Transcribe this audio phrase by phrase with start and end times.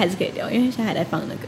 [0.00, 1.46] 还是可以聊，因为现在还在放那个，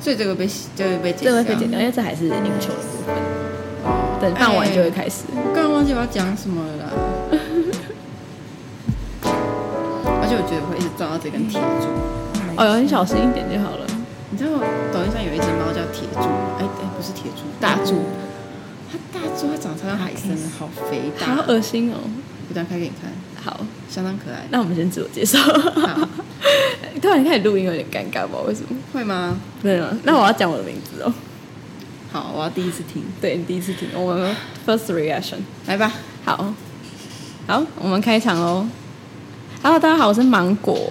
[0.00, 3.14] 所以这个被就会被剪掉，这个被剪掉，因为这还是篮球的部分。
[3.84, 5.24] 哦，等放完就会开始。
[5.52, 6.92] 刚刚忘记我要讲什么了啦。
[10.22, 11.88] 而且我觉得我会一直撞到这根铁柱。
[12.56, 13.84] 哦，你小心一点就好了。
[14.30, 14.50] 你知道
[14.92, 16.22] 抖音上有一只猫叫铁柱？
[16.58, 18.06] 哎哎，不是铁柱，大柱。
[18.90, 21.98] 它大柱，它长得超像海参，好肥大，好恶心哦。
[22.48, 23.10] 我等下开给你看。
[23.44, 24.46] 好，相当可爱。
[24.50, 25.38] 那我们先自我介绍。
[27.02, 28.40] 突然开始录音有点尴尬吧？
[28.48, 28.68] 为什么？
[28.90, 29.36] 会吗？
[29.62, 29.94] 对啊。
[30.04, 31.12] 那我要讲我的名字哦。
[32.10, 33.04] 好，我要第一次听。
[33.20, 33.86] 对，你第一次听。
[33.94, 34.34] 我们
[34.66, 35.92] first reaction，来吧。
[36.24, 36.54] 好，
[37.46, 38.66] 好，我们开场喽。
[39.62, 40.74] Hello，大家好，我是芒果。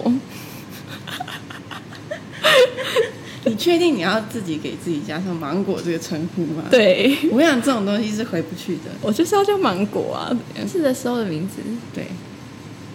[3.46, 6.62] 你确定你要自己给自己加上芒果这个称呼吗？
[6.70, 8.82] 对，我想这种东西是回不去的。
[9.02, 10.30] 我就是要叫芒果啊，
[10.70, 11.56] 是的时候的名字。
[11.92, 12.06] 对。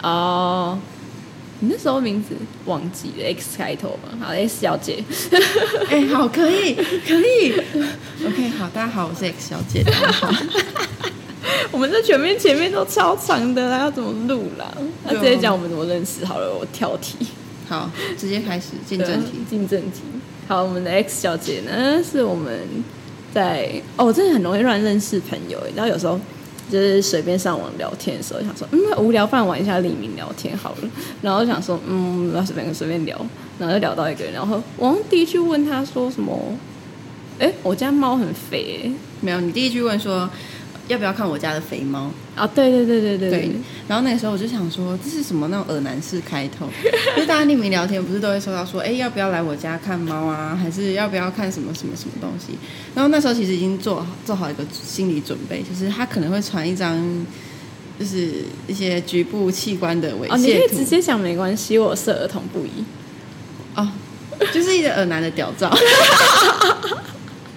[0.02, 0.78] 哦，
[1.58, 4.08] 你那时候名字忘记了，X 开头吧？
[4.18, 5.04] 好，X 小姐。
[5.90, 7.52] 哎，好，可以，可以。
[8.26, 9.84] OK，好，大家好，我是 X 小姐。
[9.92, 10.30] 好。
[11.70, 14.72] 我们这前面前面都超长的啦，要怎么录啦？
[15.04, 17.16] 那直接讲我们怎么认识好了，我跳题。
[17.68, 19.44] 好，直接开始进正题。
[19.48, 20.00] 进正题。
[20.48, 22.58] 好，我们的 X 小姐呢，是我们
[23.34, 26.18] 在哦，我真的很容易乱认识朋友，然后有时候。
[26.70, 30.88] 就是随便上网聊天的时候，想说嗯，无聊，饭玩一下李明聊天好了。
[31.20, 33.20] 然后想说嗯，那随便随便聊，
[33.58, 36.38] 然后就聊到一个人，然后我第一句问他说什么？
[37.38, 38.92] 哎，我家猫很肥。
[39.20, 40.28] 没有，你第一句问说。
[40.90, 42.44] 要不要看我家的肥猫啊？
[42.48, 43.52] 对对对对对对。
[43.86, 46.68] 然后那个时候我就想说，这是什么那种耳男式开头？
[47.16, 50.58] 因 为大家匿名聊天不是都会收到说，哎，要不要来我家看猫啊？
[50.60, 52.58] 还是要不要看什么什么什么东西？
[52.94, 56.98] 然后那时候其实已经做做好一个心理准备，就是他可能会传一张，
[58.00, 60.34] 就是一些局部器官的猥亵图。
[60.34, 62.84] 哦，你可以直接讲没关系，我是儿童不宜。
[63.76, 63.88] 哦，
[64.52, 65.72] 就是一个耳男的屌照。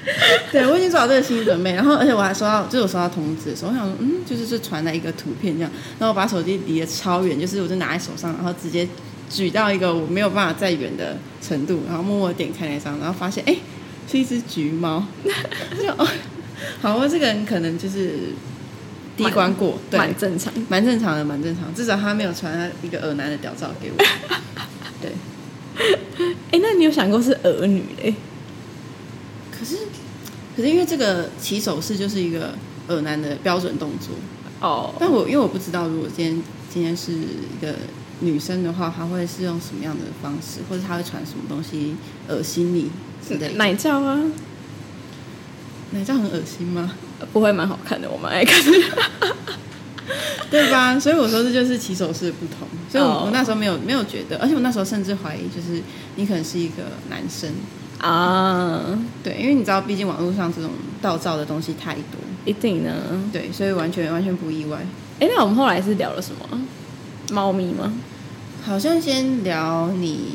[0.51, 8.87] 对，我已经做好这个心理准备，然后而且我还收到，就是我收到通知的时候，我想说，嗯，就是是传来一个图片这样，然后我把手机离得超远，就是我就拿在手上，然后直接
[9.29, 13.55] 举到一个我没有办法再远的程度，然后默默点开那张，然后发现，哎，
[14.11, 16.07] 是一只橘猫， 就哦，
[16.81, 18.19] 好，我这个人可能就是
[19.15, 23.97] 第一关过，对，蛮正常，蛮正常的，蛮正常，至少他没有传一个耳男的屌照给我，
[25.01, 25.11] 对，
[26.51, 28.13] 哎，那你有想过是儿女嘞？
[29.57, 29.77] 可是，
[30.55, 32.53] 可是因为这个起手式就是一个
[32.87, 34.15] 恶男的标准动作
[34.59, 34.91] 哦。
[34.91, 34.95] Oh.
[34.99, 37.73] 但我因为我不知道，如果今天今天是一个
[38.19, 41.95] 女生的话，她会是用什么样的方式，或者她会传什么东西
[42.27, 42.91] 恶心你
[43.27, 43.55] 之类的？
[43.55, 44.19] 奶罩啊？
[45.91, 46.93] 奶罩很恶心吗？
[47.31, 48.71] 不会，蛮好看的，我蛮爱看的，
[50.51, 50.99] 对吧？
[50.99, 52.67] 所以我说这就是起手式的不同。
[52.91, 55.81] 所以我，我那时候没有没有觉得，而且我那时候甚至怀疑，就是
[56.15, 57.49] 你可能是一个男生。
[58.03, 60.69] 啊，对，因为你知道，毕竟网络上这种
[61.01, 62.91] 盗照的东西太多，一定呢。
[63.31, 64.77] 对，所以完全完全不意外。
[65.21, 66.59] 哎，那我们后来是聊了什么？
[67.31, 67.93] 猫咪吗？
[68.65, 70.33] 好像先聊你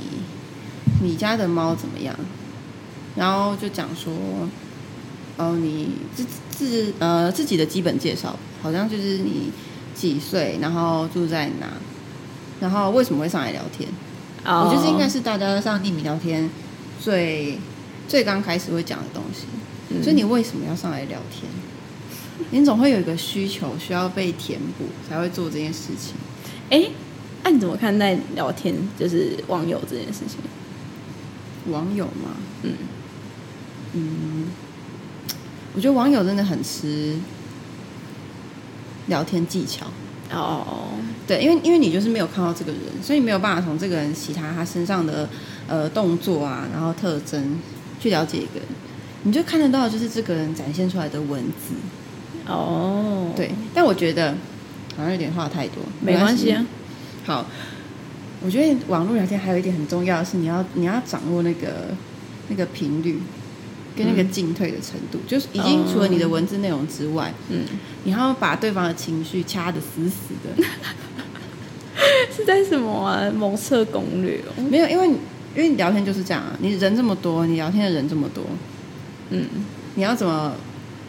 [1.02, 2.16] 你家的猫怎么样，
[3.14, 4.14] 然后就讲说，
[5.36, 9.52] 哦，你自自呃自己的基本介绍，好像就是你
[9.94, 11.66] 几岁，然后住在哪，
[12.60, 13.86] 然后为什么会上来聊天？
[14.46, 16.48] 哦，我觉得应该是大家上匿名聊天。
[17.00, 17.58] 最
[18.08, 19.44] 最刚开始会讲的东西，
[19.90, 21.50] 嗯，所以你为什么要上来聊天？
[22.50, 26.14] 你总会有一个需求需要被填补，才会做这件事情。
[26.70, 26.88] 哎，
[27.42, 28.74] 那你怎么看待聊天？
[28.98, 30.38] 就是网友这件事情？
[31.72, 32.36] 网友吗？
[32.62, 32.72] 嗯
[33.92, 34.46] 嗯，
[35.74, 37.16] 我觉得网友真的很吃
[39.08, 39.86] 聊天技巧。
[40.30, 40.88] 哦，
[41.26, 45.28] 对，因为因为你就是没有看到这个人，所以没有办法从这个人其他他身上的。
[45.68, 47.60] 呃，动作啊，然后特征
[48.00, 48.68] 去了解一个人，
[49.24, 51.74] 你就看得到，就是这个人展现出来的文字。
[52.46, 54.32] 哦，对，但我觉得
[54.96, 56.64] 好像有点话太多，没关系啊。
[57.26, 57.44] 好，
[58.40, 61.88] 我觉得网络聊天还有一点很重要的是，你要你要掌握那个
[62.48, 63.20] 那个频率
[63.94, 67.66] 跟那个进退的程度，嗯、就是已经除了你的文字内容之外，嗯，
[68.04, 70.64] 你还要把对方的情绪掐得死死的。
[72.34, 73.30] 是在什么啊？
[73.36, 74.62] 谋测攻略哦？
[74.70, 75.10] 没有，因为。
[75.56, 78.44] 因为你聊天就是这样啊，你人这么多，你聊天的人这么多，
[79.30, 79.44] 嗯，
[79.94, 80.52] 你要怎么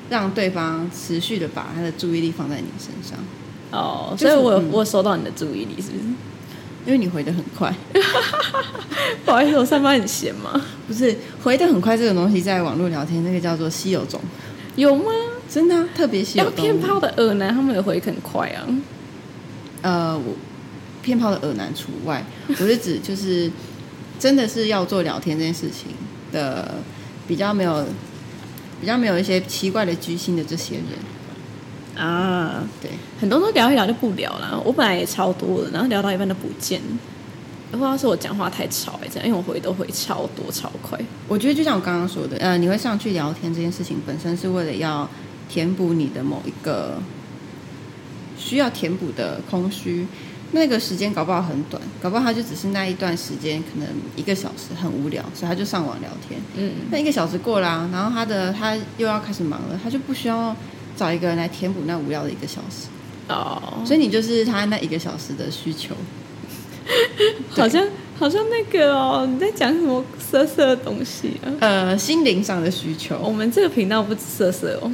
[0.10, 3.20] 让对方持续的把他的注意力放在你身上？
[3.72, 6.04] 哦，所以我、嗯、我收到你的注意力是不是？
[6.86, 7.72] 因为你回的很快，
[9.26, 10.60] 不好意思，我上班很闲嘛？
[10.88, 14.20] 不是，回的很快这种东西，在网络聊天那个叫做稀有种，
[14.76, 15.12] 有吗？
[15.48, 16.46] 真的、啊、特别稀有。
[16.46, 18.66] 要骗炮的耳男，他们也回很快啊。
[19.82, 20.36] 呃，我
[21.04, 23.52] 骗炮的耳男除外，我是指就是。
[24.20, 25.92] 真的是要做聊天这件事情
[26.32, 26.76] 的，
[27.26, 27.86] 比较没有，
[28.82, 34.62] 比较没有一些奇怪的居心的这些人啊，对，很多都聊一聊就不聊了。
[34.66, 36.82] 我本来也超多的，然后聊到一半都不见。
[37.72, 41.00] 不知道是我讲话太吵哎，这样，因为我回都回超多超快。
[41.28, 45.08] 我觉得就像我刚刚说的，呃，你会上去聊天这件事情本身是为了要
[45.48, 47.00] 填补你的某一个
[48.38, 50.06] 需要填补的空虚。
[50.52, 56.40] 那个时间搞不好很短，搞不好他就只是那一段时间，可能一个小时很无聊，所以他就上网聊天。
[56.56, 60.56] 嗯，那一个小时过了，然后他的他又要开始忙了，他就不需要
[60.98, 62.88] 找一个人来填补那无聊的一个小时。
[63.28, 65.96] 哦，所以你就是他那一个小时的需求。
[67.52, 67.86] 好像
[68.18, 71.48] 好像那个哦，你在讲什么色色的东西啊？
[71.60, 73.20] 呃，心灵上的需求。
[73.20, 74.92] 我们这个频道不色色哦，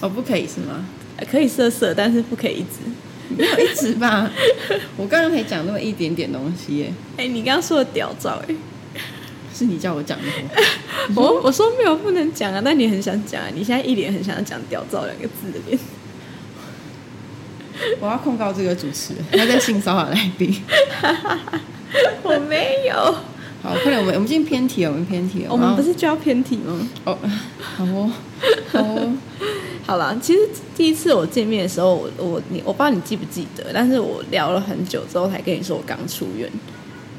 [0.00, 0.86] 哦，不可以是吗？
[1.30, 2.80] 可以色色，但是不可以一直，
[3.28, 4.30] 没 有一直吧？
[4.96, 6.92] 我刚刚可以讲那么一点点东西耶。
[7.16, 8.54] 哎、欸，你刚刚说的屌照，哎，
[9.54, 10.24] 是你叫我讲的。
[11.16, 15.78] 我我说没有不能讲啊，但你很想讲啊，你现在一脸很想讲“屌照”两个字的脸。
[18.00, 20.62] 我要控告这个主持人，他在性骚扰来宾。
[22.22, 22.94] 我没有。
[23.62, 25.48] 好，快点，我们我们今天偏题了，我们偏题了。
[25.50, 26.88] 我们不是就要偏题吗？
[27.04, 27.18] 哦，
[27.58, 28.12] 好哦，好
[28.74, 29.12] 哦。
[29.86, 30.40] 好了，其实
[30.76, 36.50] 第一次我见面的时候，我我你我不知道你记不记得，但是我聊了很久之后才跟你说我刚出院。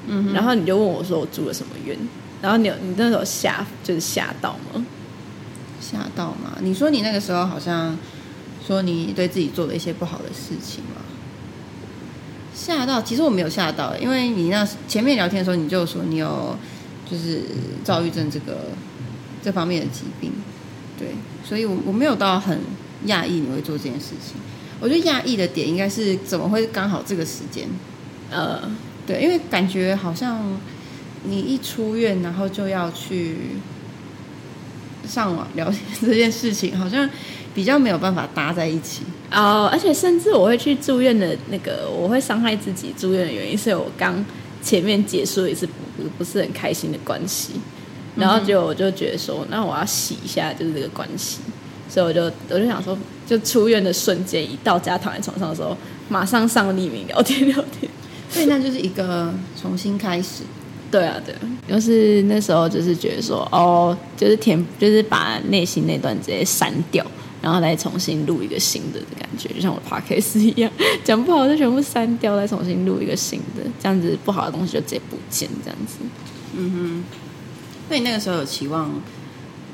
[0.08, 0.34] 嗯。
[0.34, 1.98] 然后你就问我说我住了什么院，
[2.42, 4.86] 然后你你那时候吓就是吓到吗？
[5.80, 6.58] 吓到吗？
[6.62, 7.98] 你说你那个时候好像。
[8.68, 11.00] 说你对自己做了一些不好的事情吗？
[12.54, 13.02] 吓到？
[13.02, 16.54] 其实我没有吓到，因为你那前面聊天的时候，你就说你有
[17.10, 17.44] 就是
[17.86, 18.58] 躁郁症这个
[19.42, 20.34] 这方面的疾病，
[20.98, 21.10] 对，
[21.44, 22.60] 所以我我没有到很
[23.08, 24.36] 讶异你会做这件事情。
[24.80, 27.68] 我觉得讶异的点应该是怎么会刚好这个时间？
[28.32, 28.62] 呃，
[29.06, 30.60] 对，因为感觉好像
[31.24, 33.38] 你一出院，然后就要去
[35.08, 37.10] 上网聊天这件事情，好像。
[37.56, 39.02] 比较没有办法搭在一起
[39.32, 44.24] 哦，oh, 而且甚至我会去住院的那个，我会伤害自己住院的原因，是我刚
[44.62, 47.54] 前面结束一次不不是很开心的关系，
[48.18, 51.40] 然后就我就觉得说，那我要洗一下就是这个关系，
[51.90, 55.78] 所以我就我就想说，就出院的瞬间一到家躺在床上的时候，
[56.10, 57.92] 马上上匿名聊天聊天，
[58.30, 60.44] 所以那就是一个重新开始。
[60.90, 67.06] 对啊，对啊，就是那时候就是觉得说，哦，就是填就是把内心那段直接删掉。
[67.40, 70.70] 然后再重新录一个新的的感觉，就像我的 podcast 一样，
[71.06, 75.98] 讲不好就全部删掉，再重新录一个新的，这样子不好的东西就直接不见，这样子。
[76.58, 77.04] 嗯哼。
[77.90, 78.92] 那你那个时候有期望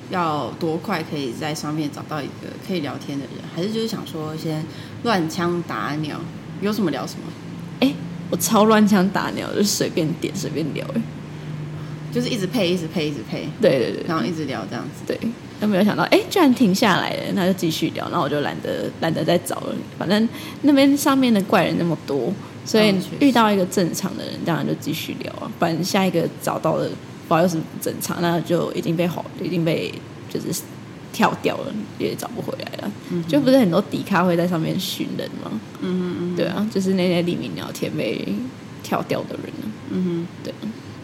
[0.10, 4.64] 要多快可以在上面找到一个可以聊天的人，还是就是想说先
[5.04, 6.20] 乱枪打鸟，
[6.62, 7.22] 有什么聊什么？
[7.80, 7.94] 哎，
[8.30, 11.02] 我超乱枪打鸟，就随便点随便聊，哎，
[12.12, 15.20] 就是一直配，一直配，一直配，对对对，然后一直聊这样子，对。
[15.60, 18.04] 都没有想到，哎，居然停下来了，那就继续聊。
[18.10, 20.28] 然后我就懒得懒得再找了，反正
[20.64, 22.34] 那边上面的怪人那么多，
[22.66, 25.50] 所以遇到一个正常的人，当然就继续聊啊。
[25.58, 26.90] 不然下一个找到的，
[27.34, 29.94] 不知道又是不正常，那就已经被好，已经被
[30.30, 30.62] 就是
[31.12, 32.92] 跳掉了，也找不回来了。
[33.12, 35.52] 嗯、就不是很多迪卡会在上面寻人吗？
[35.82, 38.26] 嗯嗯嗯，对啊，就是那些匿名聊天被
[38.84, 39.54] 跳掉的人。
[39.90, 40.54] 嗯哼，对。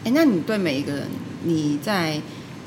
[0.03, 1.07] 哎，那你对每一个人，
[1.43, 2.21] 你在？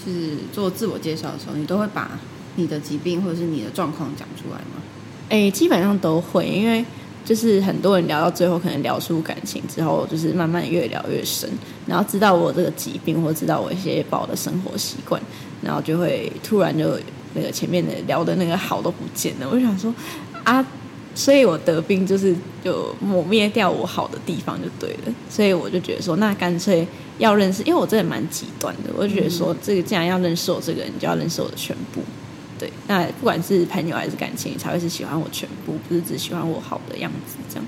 [0.05, 2.11] 就是做自我介绍的时候，你都会把
[2.57, 4.83] 你的疾病或者是你的状况讲出来吗？
[5.29, 6.85] 哎、欸，基本上都会，因为
[7.25, 11.49] 就是很多人聊到最后，可能聊出感情之后，就是慢慢越聊越深，
[11.87, 15.21] 然后知道我这个疾病，或知道我一些不好的生活习惯，
[15.63, 16.99] 然后就会突然就
[17.35, 19.49] 那个前面的聊的那个好都不见了。
[19.51, 19.95] 我就想说
[20.45, 20.65] 啊，
[21.15, 26.87] 所以我得病就是就抹灭掉我好的地方就对了，所以我就觉得说，那干脆。
[27.19, 32.01] 要认识，因为我真的蛮极端的，我就觉得说，这个既然要认识我这个人，就要认识我的全部。
[32.63, 37.65] 对，那不管是朋友还是感情，才会是喜欢我全部，不是只喜欢我好的样子这样。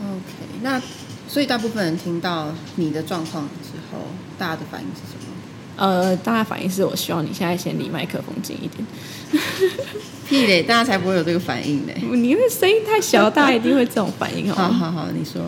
[0.00, 0.82] OK，那
[1.28, 4.00] 所以大部分人听到你的状况之后，
[4.36, 5.32] 大家的反应是什么？
[5.76, 8.84] 呃，大家反应是我希望你现在先离麦克风近一点。
[10.28, 11.92] 屁嘞，大家才不会有这个反应呢。
[12.10, 14.52] 你因为声音太小，大家一定会这种反应。
[14.52, 15.40] 好好好，你说。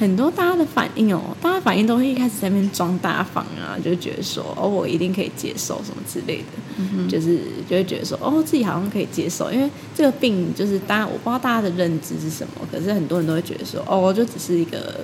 [0.00, 6.44] 很多大家的反应哦，大家反应都会一开始在那边装大方啊，就觉得说哦，我一定可以接受什么之类的，
[6.78, 7.38] 嗯、哼就是
[7.68, 15.00] 就会觉得说哦，自己好像可以接受，因为这个病就是大家我不知道大家的认知是什么，可是很多人都会觉得说哦，就只是一个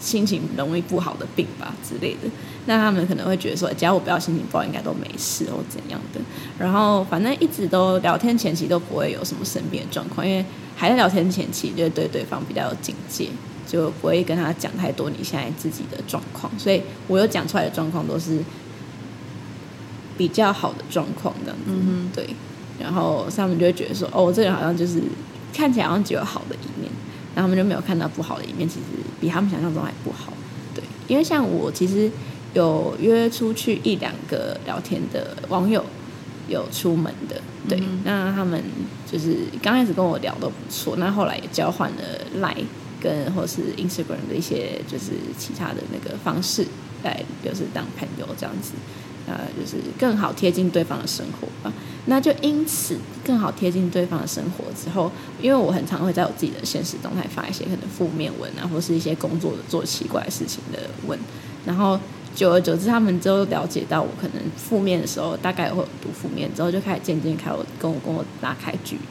[0.00, 2.28] 心情容易不好的病吧之类的。
[2.66, 6.20] 那他们可能会觉得说，只要我不要心情不好，应该都没事或怎样的。
[6.58, 13.28] 然后反正一直都聊天前期都不会有什么生病的状况，因为还在聊天前期就对对方比较有警戒。
[13.70, 18.40] 就不会跟他讲太多你现在自己的状况，所以我有讲出来的状况都是
[20.18, 21.72] 比较好的状况这样子，
[22.12, 22.34] 对。
[22.80, 25.00] 然后他们就会觉得说，哦，这个人好像就是
[25.52, 26.90] 看起来好像只有好的一面，
[27.34, 28.86] 然后他们就没有看到不好的一面，其实
[29.20, 30.32] 比他们想象中还不好。
[30.74, 32.10] 对，因为像我其实
[32.54, 35.84] 有约出去一两个聊天的网友，
[36.48, 38.62] 有出门的，对，嗯、那他们
[39.06, 41.96] 就是刚开始跟我聊都不错，那后来也交换了
[42.40, 42.64] Line
[43.00, 46.66] 跟或是 Instagram 的一些就是其他的那个方式
[47.02, 48.72] 来就是当朋友这样子。
[49.26, 51.72] 呃，就是更好贴近对方的生活吧。
[52.06, 61.16] 那就因此更好贴近对方的生活之后，因为我很常会在我自己的现实动态发一些可能负面文啊，或是一些工作的做奇怪事情的文，
[61.64, 62.00] 然后
[62.34, 69.02] 久而久之，他们就了解到我可能负面的时候，大概会有多负面，之后就开始渐渐开我跟我跟我拉开距离，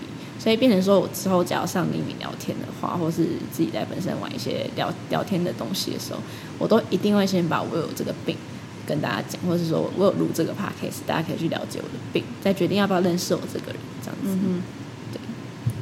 [0.50, 6.20] 所以变成说我之后只要上匿名聊天的话，或是自己在本身玩一些聊聊天的东西的时候，
[6.58, 8.36] 我都一定会先把我有这个病。
[8.88, 14.40] 跟大家讲，或是说我有录这个 podcast，大家可以去了解我的病，再决定要不要认识我这个人，这样子。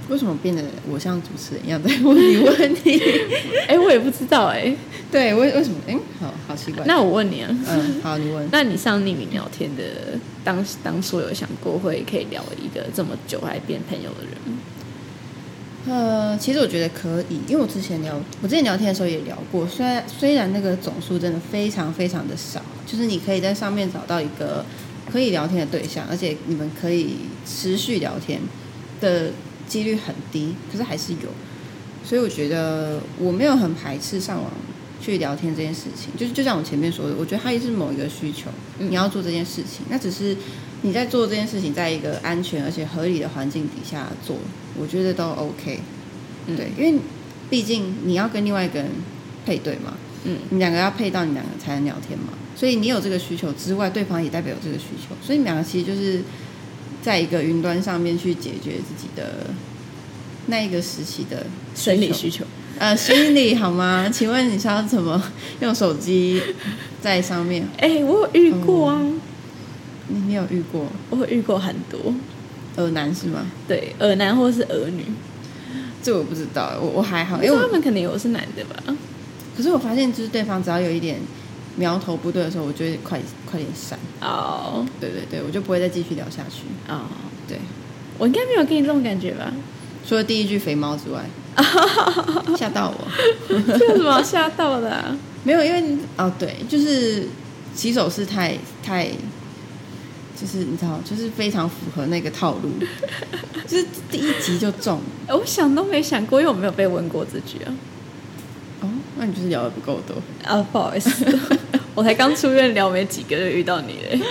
[0.10, 3.00] 为什么变得我像主持人一样在问你问题？
[3.68, 4.78] 哎、欸，我也不知道哎、欸。
[5.12, 5.78] 对，为为什么？
[5.88, 6.84] 哎、欸，好好奇怪。
[6.86, 8.48] 那我问你啊，嗯，好，你问。
[8.52, 14.60] 那你上匿名聊天的当当初有想过会可以聊一个这么久还变朋友的人吗？
[15.90, 24.66] 呃，其实我觉得可以，因为我之前聊，我之前聊天的时候也聊过，虽然虽然那个总数真的非常非常的少，就是你可以在上面找到一个
[25.10, 28.42] 可以聊天的对象，而且你们可以持续聊天
[29.00, 29.32] 的
[29.68, 31.30] 几率很低，可是还是有，
[32.04, 34.52] 所以我觉得我没有很排斥上网
[35.02, 40.36] 去聊天这件事情，就是就像我前面说的，我觉得它也是某一个需求，你要做这件事情，那只是。
[40.84, 44.38] 你在做这件事情，在一个安全而且合理的环境底下做，
[44.80, 45.80] 我觉得都 OK。
[46.56, 47.00] 对，因为
[47.50, 48.92] 毕竟你要跟另外一个人
[49.44, 56.22] 配对嘛，嗯，你两个要配到你两个才能聊天嘛，所以你有这个需求之外，对方也代表有这个需求，所以你们两个其实就是
[57.08, 59.48] 在一个云端上面去解决自己的
[60.48, 62.44] 那一个时期的生理需求。
[62.78, 64.08] 呃，心理好吗？
[64.12, 65.24] 请问你是要怎么
[65.62, 66.42] 用手机
[67.02, 67.66] 在上面？
[67.78, 69.00] 哎、欸，我有遇过啊。
[69.00, 69.22] 嗯
[70.10, 70.86] 你你有遇过？
[71.10, 72.14] 我会遇过很多，
[72.76, 73.46] 耳男是吗？
[73.70, 75.06] 对，耳男或是儿女，
[76.04, 78.84] 这我不知道，我我还好，因为他们肯定有是男的吧。
[79.56, 81.20] 可是我发现，就是对方只要有一点
[81.78, 83.20] 苗头不对的时候，我就会快
[83.50, 83.98] 快点闪。
[84.20, 84.86] 哦，oh.
[85.00, 86.64] 对对对，我就不会再继续聊下去。
[86.92, 87.48] 哦，oh.
[87.48, 87.58] 对，
[88.18, 89.52] 我应该没有给你这种感觉吧？
[90.06, 91.24] 除了第一句肥猫之外，
[92.58, 93.08] 吓到我，
[93.78, 95.18] 这有什么吓到的啊？
[95.46, 97.28] 没有，因为哦，对，就是
[97.74, 99.10] 起手式太太。
[100.40, 102.70] 就是你知道，就是非常符合那个套路，
[103.68, 105.02] 就是第一集就中。
[105.30, 107.74] 我想都没想过，因为我没有被问过这句啊。
[109.18, 110.66] 哦，那你就是聊的不够多啊？
[110.72, 111.26] 不好意思，
[111.96, 114.22] 我才刚出院聊没几个就遇到你嘞。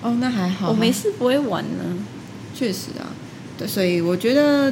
[0.00, 1.84] 哦，那还好，我没事不会玩呢。
[2.54, 3.10] 确实啊，
[3.58, 4.70] 对，所以我觉得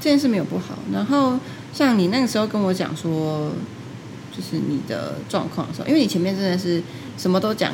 [0.00, 0.78] 这件事没有不好。
[0.92, 1.38] 然后
[1.72, 3.50] 像你那个时候跟我讲说，
[4.30, 6.82] 就是你的状况的时候，因为你前面真的是
[7.18, 7.72] 什么都讲。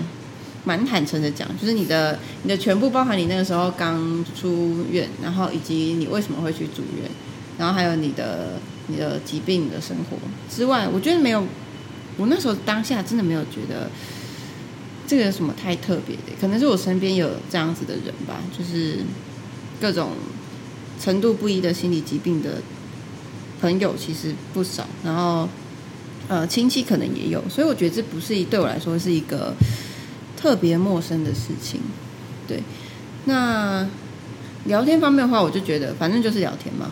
[0.62, 7.10] 蛮坦诚的讲，就是你的你的全部，包含你那个时候刚出院，然后以及你为什么会去住院，
[7.56, 8.60] 然后还有你的
[8.90, 10.16] 你的疾病的生活
[10.48, 11.44] 之外，我觉得没有，
[12.16, 13.90] 我那时候当下真的没有觉得
[15.06, 18.98] 这个有什么太特别的，可能是我身边有这样子的人吧，就是
[19.80, 20.12] 各种
[21.00, 22.62] 程度不一的心理疾病的
[23.60, 25.48] 朋友其实不少，然后
[26.28, 29.54] 呃亲戚可能也有，所以我觉得这不是对我来说是一个。
[30.36, 31.78] 特别陌生的事情，
[32.48, 32.62] 对。
[33.26, 33.86] 那
[34.64, 36.90] 聊天方面的话，我就觉得反正就是聊天嘛，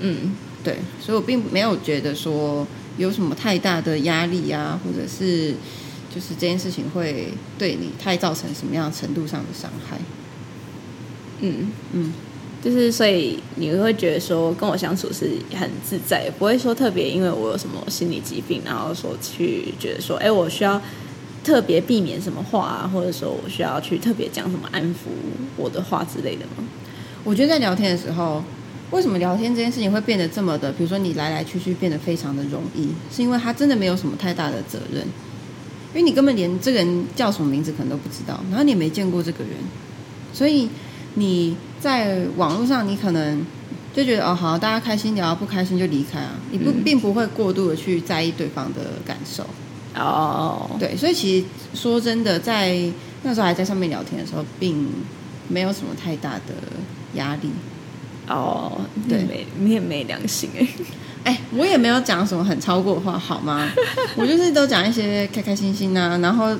[0.00, 0.76] 嗯，对。
[1.00, 5.54] 所以我并没有觉得说有什么太大的压力啊，或者是
[6.14, 9.98] 就是这件事情会对你太造成什么样程度上的伤害。
[11.40, 12.12] 嗯嗯，
[12.62, 20.80] 就是所以你会觉得说跟我相处是很自在，也不会说特别因为我有什么心理疾病，然后说去觉得说，哎，我需要。
[21.42, 25.08] 特别避免什么话啊，或者说我需要去特别讲什么安抚
[25.56, 26.62] 我的话之类的吗？
[27.24, 28.44] 我觉得在聊天的时候，
[28.90, 35.02] 为什么聊天这件事情会变得这么的，比如说你来来去去变得非常的容易，是因为他真的没有什么太大的责任，
[35.92, 39.52] 因为你根本连这个人叫什么名字可能都不知道，然后你也没见过这个人，
[40.32, 40.68] 所以
[41.14, 43.44] 你在网络上你可能
[43.94, 49.44] 就觉得哦好，大家开心聊，不开心就离开啊，你不并不会过度的去在意对方的感受。
[49.94, 50.78] 哦，oh.
[50.78, 52.76] 对，所以其实说真的，在
[53.24, 54.86] 那时候还在上面聊天的时候，并
[55.48, 56.54] 没有什么太大的
[57.14, 57.50] 压力。
[58.30, 60.66] 哦，对，没你也没良心 哎。
[61.22, 63.70] 哎、欸，我也没有讲什么很超过的话，好吗？
[64.16, 66.56] 我就是都讲一些开开心心啊，然后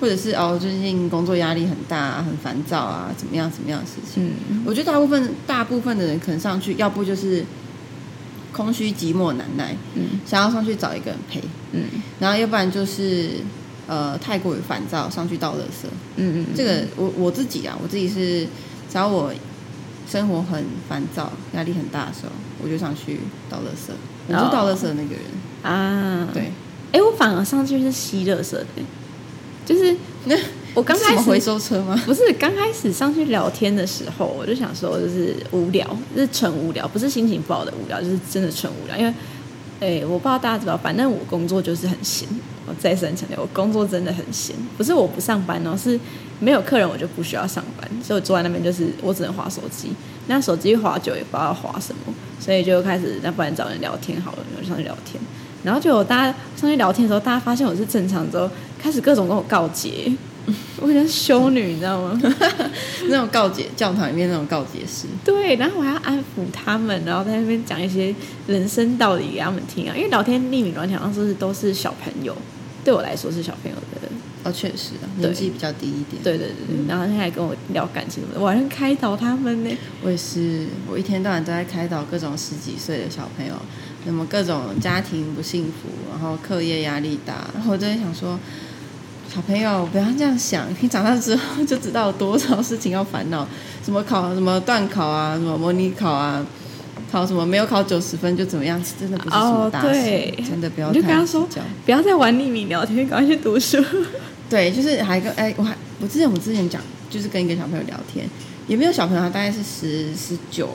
[0.00, 4.32] 或者是哦，最近工作压力很大，很烦躁啊，怎么样怎么样的事情。
[4.48, 7.44] 嗯，我觉得大部分大部分的人可能上去，要不就是
[8.50, 11.40] 空虚寂寞难耐，嗯，想要上去找一个人陪，
[11.70, 11.84] 嗯，
[12.18, 13.34] 然后要不然就是
[13.86, 15.86] 呃太过于烦躁，上去倒垃圾。
[16.16, 18.44] 嗯嗯，这个我我自己啊，我自己是
[18.90, 19.32] 只要我。
[20.12, 23.94] 生活很烦躁，压力很大的时候，我就想去倒垃圾。
[24.28, 25.22] 我是倒垃圾的那个人
[25.62, 26.28] 啊。
[26.34, 28.66] 对，哎、欸，我反而上去是吸垃圾的，
[29.64, 30.36] 就是那
[30.74, 31.98] 我刚开始回收车吗？
[32.04, 38.94] 不是，刚开始上去聊天的时候，我就想说，就是无聊，就是纯无聊，不是心情不好的无聊，就是真的纯无聊。
[38.98, 39.10] 因为，
[39.80, 42.28] 哎、欸，我不知道大家知道，反正我工作就是很闲。
[42.66, 45.98] 我再三强调，我工作真的很闲，不是我不上班哦，是。
[46.40, 49.92] 没有客人，我就不需要上班，所以我坐在那边就是我只能划手机。
[50.26, 55.22] 那手机划久也不知道划什么，所以就开始那不然找人聊天好了，就上去聊天。
[55.62, 60.12] 然后就大家上去聊天的时候，大家发现我是正常之后，开始各种跟我告解，
[60.80, 62.20] 我像修女，你知道吗？
[63.08, 65.06] 那种告解教堂里面那种告解师。
[65.24, 68.14] 对，然后我还要安抚他们，然后在那边讲一些
[68.46, 69.96] 人生道理给他们听啊。
[69.96, 72.36] 因为聊天匿名聊天好像是都是小朋友，
[72.84, 73.82] 对我来说是小朋友的。
[74.44, 76.20] 哦，确实啊，年纪比较低一点。
[76.20, 79.70] 对对对，嗯、然后他还跟我聊感情我还开导他们呢。
[80.02, 83.54] 我也是，我一天到晚都在开导各种十几岁的小朋友，
[84.04, 88.36] 那么各种家庭不幸福，然后课业压力大，然后我就在想说，
[89.32, 93.48] 小朋友不要这样想，你长大之后就知道有多少事情要烦恼，
[93.82, 96.44] 什么考什么段考啊，什么模拟考啊。
[97.10, 98.82] 考什么没有考九十分就怎么样？
[98.98, 100.94] 真的不是什么大事，哦、对真的不要太。
[100.94, 101.46] 你就跟他说，
[101.84, 103.82] 不要再玩匿名聊天，赶快去读书。
[104.48, 108.26] 对，就是还跟哎，我还我之前我之前讲，就是跟一个小朋友聊天，
[108.66, 110.70] 也没有小朋友，他大概是十十九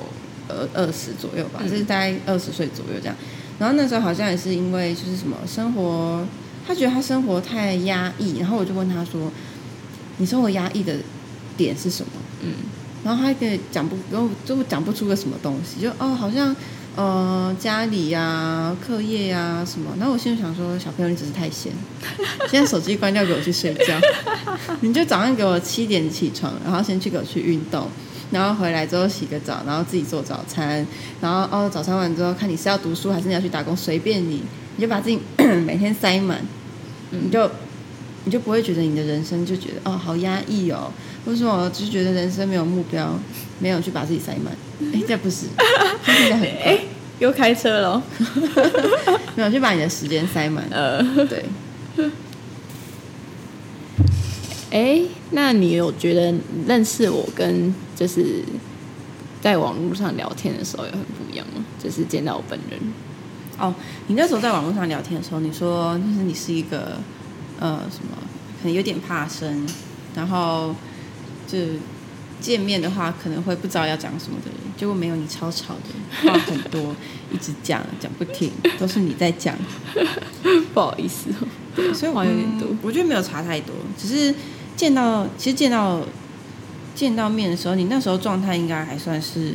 [0.47, 3.15] 呃二十左右吧，就是大概二十岁左右这样。
[3.57, 6.23] 然后那时候好像也是因为就是什么生活，
[6.67, 9.31] 他觉得他生活太压抑，然后我就问他说
[10.17, 10.93] ：“你生活压抑的
[11.55, 12.11] 点是什么？”
[12.43, 12.53] 嗯。
[13.03, 16.53] 然后他给讲不，然后就讲不出个什么东西，就哦，好像
[16.95, 19.91] 呃家里呀、啊、课业呀、啊、什么。
[19.97, 21.71] 然后我现在想说，小朋友你只是太闲，
[22.49, 23.97] 现在手机关掉给我去睡觉，
[24.81, 27.87] 你就早上给我七点起床，然后先去给我去运动，
[28.31, 30.85] 然后回来之后洗个澡，然后自己做早餐，
[31.21, 34.41] 然后哦早餐完之后看你是要读书还是你要去打工，随便你，
[34.75, 35.17] 你就把自己
[35.65, 36.41] 每天塞满，
[37.11, 37.49] 你就
[38.25, 40.91] 你就不会觉得你的人生就觉得哦好压抑哦。
[41.25, 43.17] 为什么我就是觉得人生没有目标，
[43.59, 44.55] 没有去把自己塞满？
[44.93, 45.47] 哎，这不是，
[46.05, 46.79] 现在很哎，
[47.19, 48.01] 又开车了，
[49.35, 50.65] 没有去把你的时间塞满。
[50.71, 51.45] 呃，对。
[54.69, 56.33] 哎，那你有觉得
[56.67, 58.43] 认识我跟就是
[59.41, 61.63] 在网络上聊天的时候有很不一样吗？
[61.81, 62.79] 就是见到我本人。
[63.59, 63.73] 哦，
[64.07, 66.97] 你那时候在网络上聊天的时候，你说就是你是一个
[67.59, 68.17] 呃什么，
[68.61, 69.67] 可能有点怕生，
[70.15, 70.75] 然后。
[71.49, 71.57] 就
[72.41, 76.93] 见面的话，可能会不知道要讲什么的人，结果没有你超吵的，话很多，
[77.31, 79.55] 一直讲讲不停，都是你在讲，
[80.75, 81.47] 不好意思哦。
[81.73, 84.35] 对，所以话有点多，嗯，我觉得没有差太多，只是
[84.75, 86.01] 见到，其实见到
[86.93, 89.53] 见到面的时候，你那时候状态应该还算是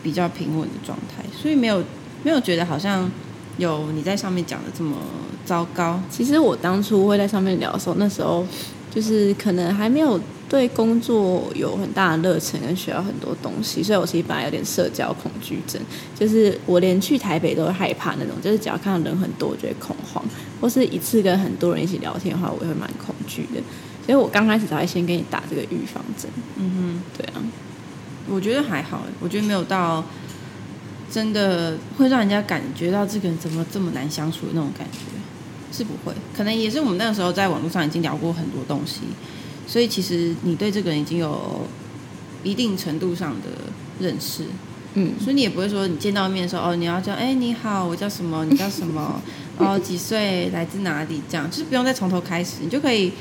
[0.00, 1.82] 比较平稳的状态，所以没有
[2.22, 3.10] 没有觉得好像
[3.56, 4.96] 有你在上面讲的这么
[5.44, 6.00] 糟糕。
[6.10, 8.46] 其实我当初会在上面聊的时候，那时候
[8.94, 10.20] 就是可能还没有。
[10.48, 15.82] 对工作有很大的热忱，跟学到很多东西，所以我其实本来有点社交恐惧症，
[16.16, 20.24] 就是我连去台北都会害怕那种，就是只要看到人很多，我就会恐慌，
[20.60, 23.60] 或是一次跟很多人一起聊天的话，我也会蛮恐惧的。
[24.06, 26.30] 所以我刚开始才会先给你打这个预防针。
[26.54, 27.42] 嗯哼，对啊，
[28.28, 30.04] 我觉得还好，我觉得没有到
[31.10, 36.14] 真的会让人家感觉到这个人怎么这么难相处的那种感觉，是不会。
[36.36, 39.00] 可能也是我们那个时候在网络上已经聊过很多东西。
[39.68, 41.66] 所以其实你对这个人已经有
[42.44, 43.48] 一定程度上的
[43.98, 44.44] 认识，
[44.94, 49.20] 嗯，所以你也不会说你见到面的时候哦，你要叫哎你好，我叫什么，你叫什么，
[49.58, 53.12] 哦几岁，来自哪里，这样就是不用再从头开始，你就可以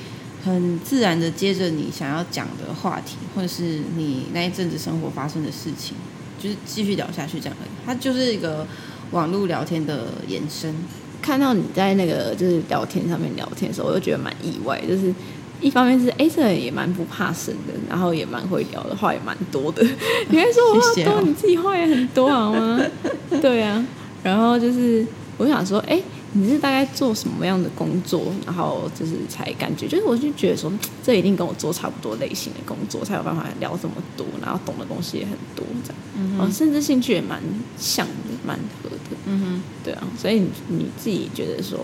[0.44, 5.98] 很自然的接着你想要讲的话题，或者是你那一阵子生活发生的事情，
[6.46, 7.70] 就是继续聊下去这样而已。
[7.86, 8.66] 它就是一个
[9.12, 10.74] 网络聊天的延伸。
[11.22, 15.14] 看到你在那个就是聊天上面聊天的时候，我就觉得蛮意外，就是。
[15.62, 19.82] 一方面是哎，这人也蛮不怕生的，然后也蛮会聊的，话也蛮多的。
[20.28, 22.80] 你还说我话多，你自己话也很多好吗？
[23.42, 23.84] 对啊。
[24.22, 25.04] 然后就是
[25.38, 26.00] 我想说，哎，
[26.38, 30.70] 你是大概做什么样的工作，然后就是才感觉，就是我就觉得说，
[31.02, 37.42] 这一定跟我做差不多类型的工作，才有办法聊这么多，然后懂的东西也很多，这样，嗯哼，甚至兴趣也蛮
[37.78, 38.14] 像的，
[38.46, 41.80] 蛮合的，嗯哼，对啊，所以你你自己觉得说，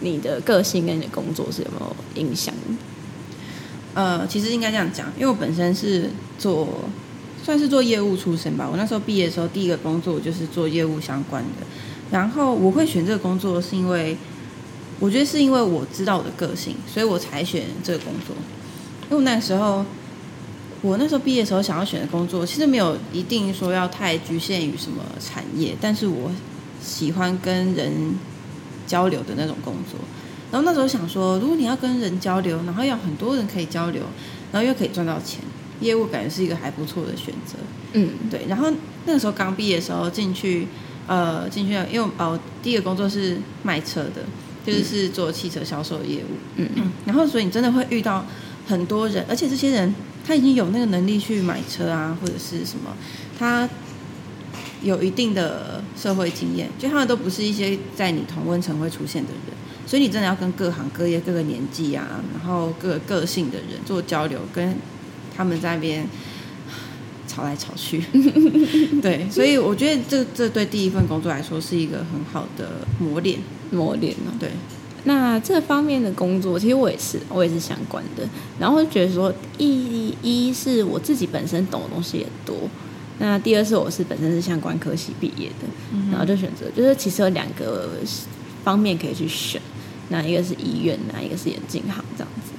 [0.00, 2.54] 你的个性跟你的工作是有没有影响？
[3.94, 6.68] 呃，其实应该这样讲，因为我本身是做
[7.42, 8.68] 算是做业务出身吧。
[8.70, 11.66] 我那时候毕业的时候，第一个工作就是做业务相关的。
[12.10, 14.16] 然后我会选这个工作，是因为
[14.98, 18.34] 我觉得是因为我知道我的个性，所以我才选这个工作。
[19.10, 19.84] 因为那时候
[20.82, 26.30] 我那时候毕业的时候想要选的工作，其实没有一定说要太局限于什么产业，但是我
[26.82, 27.92] 喜欢跟人
[28.86, 29.98] 交流的那种工作。
[30.50, 34.02] 然后那时候想说，如果你要跟人交流，然后要很多人可以交流，
[34.50, 35.40] 然后又可以赚到钱，
[35.80, 37.54] 业务感觉是一个还不错的选择。
[37.92, 38.46] 嗯，对。
[38.48, 38.68] 然后
[39.06, 40.66] 那个时候刚毕业的时候进去，
[41.10, 44.22] 呃，进去因为哦，第一个工作是卖车的，
[44.64, 46.38] 就是是做汽车销售业务。
[46.54, 46.92] 嗯嗯。
[47.04, 48.24] 然后所以你真的会遇到
[48.68, 49.92] 很多人，而且这些人
[50.24, 52.96] 他已经有那个能力去买车啊，或者是什么，
[53.36, 53.68] 他
[54.82, 59.58] 有一定的社会经验，就他们都不是一些在你同温层会出现的人。
[59.88, 64.76] 所以你真的要跟各行各业、各个年纪啊，然后各个个性的人做交流，跟
[65.36, 66.06] 他们在那边
[67.40, 68.02] 吵来吵去。
[69.00, 73.38] 对，所以我觉得这这对第一份工作来说是一个很好的磨练，
[73.70, 74.32] 磨练哦。
[74.38, 74.50] 对，
[75.04, 78.28] 那这方面的工作，其实我也是，我也是相关的。
[78.58, 82.56] 然后觉得说，一一是我自己本身懂的东西也多，
[83.18, 87.88] 那第二是我是本身是相关科系毕业的，嗯、然后就选择，就是其实有两个
[88.62, 89.60] 方面可以去选。
[90.10, 92.50] 那一个是医院，那一个是眼镜行这样子。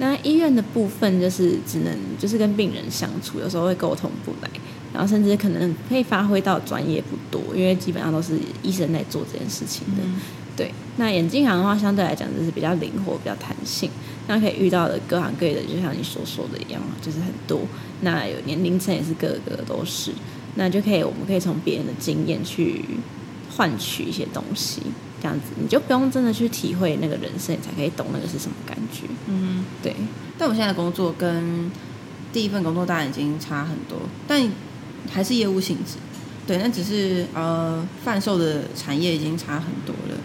[0.00, 4.50] 那医院的部分就是只能就是跟病人相处，有时候会沟通不来，
[4.94, 10.02] 然后甚至可能可以发挥到专业不多，因为基本上都是医生在做这件事情的。
[10.02, 10.18] 嗯、
[10.56, 13.90] 对，那眼镜行的话，相对来讲就是比较灵活、比较弹性，
[14.26, 17.60] 那可以遇到的各行各业的，就像你所说的一样，就是很多。
[18.00, 20.12] 那有年龄层也是各个都是，
[20.54, 22.82] 那就可以我们可以从别人的经验去
[23.54, 24.80] 换取一些东西。
[25.20, 29.06] 这样子，你就不用真的去体会那个人生，你才可以懂那个是什么感觉。
[29.26, 29.94] 嗯，对。
[30.38, 31.70] 但我现在的工作跟
[32.32, 34.48] 第一份工作当然已经差很多，但
[35.10, 35.96] 还是业务性质。
[36.46, 40.18] 对，那只是呃，贩售的产业已经差很多了。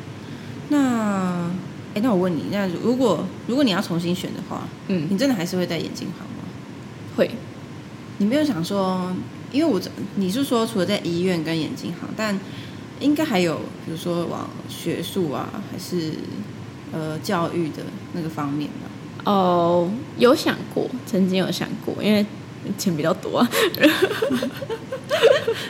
[0.69, 1.51] 那，
[1.93, 6.43] 哎，那我问你，那如果如果你要重新选的话，嗯，你真的还是会戴眼镜行吗？
[7.15, 7.29] 会。
[8.17, 9.13] 你没有想说，
[9.51, 9.79] 因为我
[10.15, 12.39] 你是说除了在医院跟眼镜行，但
[12.99, 13.55] 应该还有，
[13.85, 16.13] 比如说往学术啊，还是
[16.91, 19.31] 呃教育的那个方面吧。
[19.31, 22.25] 哦，有想过，曾经有想过，因为
[22.77, 23.49] 钱比较多啊。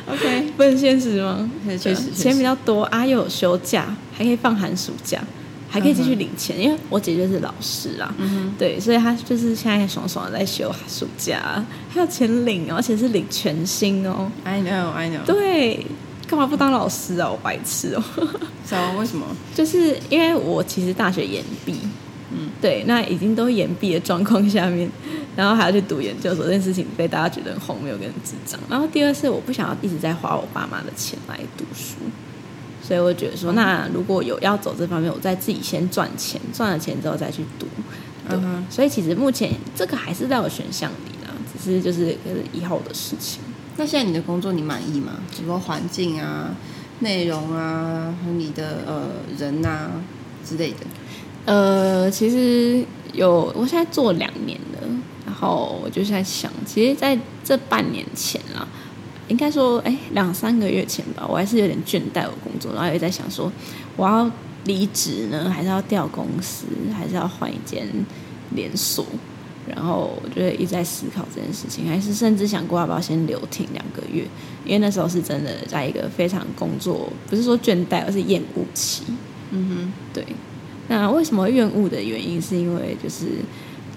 [0.07, 1.49] OK，不很现实吗？
[1.79, 5.21] 确实，钱比较多啊，又有休假，还可以放寒暑假，
[5.69, 6.57] 还可以继续领钱。
[6.57, 14.31] 嗯、因为我姐姐是老师啊，嗯、对，所以她就是现在爽爽的在休暑假，还有钱领，而且是领全薪哦。
[14.43, 15.23] I know, I know。
[15.25, 15.85] 对。
[16.27, 17.29] 干嘛不当老师啊？
[17.29, 18.27] 我白痴哦、喔！
[18.67, 18.99] 什么？
[18.99, 19.25] 为什么？
[19.53, 21.75] 就是因为我其实大学延毕，
[22.31, 24.89] 嗯，对，那已经都延毕的状况下面，
[25.35, 28.59] 然后还要去读研究所，这件事情被大家觉得很荒谬跟智障。
[28.69, 31.95] 然后第二是我不想要一直在花我爸妈的钱来读书，
[32.81, 37.67] 所以我觉得说，那如果有要走这方面，我再自己先赚钱，赚了钱之后再去读。
[38.27, 42.17] 对，嗯、哼所以其实目前这个还是在我选项里的，只是就是
[42.51, 43.41] 以后的事情。
[43.77, 45.13] 那现在你的工作你满意吗？
[45.31, 46.55] 比如说环境啊、
[46.99, 49.91] 内容啊和你的呃人啊
[50.45, 50.77] 之类的。
[51.45, 54.87] 呃，其实有，我现在做两年了，
[55.25, 58.67] 然后我就在想，其实在这半年前啦，
[59.27, 63.51] 应该说哎两三个月前吧，我还是有点倦怠我工作，然后也在想说，
[63.97, 64.31] 我要
[64.63, 66.65] 离职呢，还是要调公司，
[66.97, 67.85] 还是要换一间
[68.55, 69.05] 连锁？
[69.67, 74.23] 然后我就一直在思考这件事情，还是甚至想过要不要先留停两个月，
[74.65, 79.03] 因为那时候是真的在一个非常工作，不是说倦怠，而是厌恶期。
[79.51, 80.25] 嗯哼，对。
[80.87, 83.25] 那为什么厌恶的原因，是因为就是。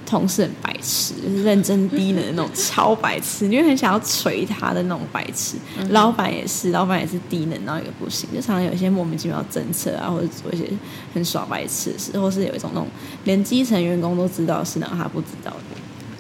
[0.09, 5.59] 同事很白痴，就是认真低能的那种超白痴，你会很想要锤他的那种白痴。
[5.79, 10.65] 嗯、老板也是，老板也是低能到一个不行，就常常有一些莫名其妙政策啊，或者做一些
[11.13, 12.89] 很耍白痴的事，或是有一种那种
[13.25, 15.59] 连基层员工都知道的事，然后他不知道的。